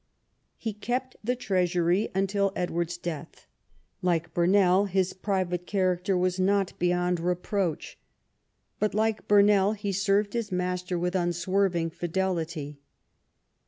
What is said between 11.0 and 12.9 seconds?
unswerving fidelity.